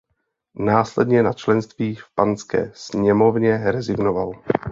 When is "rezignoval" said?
3.71-4.31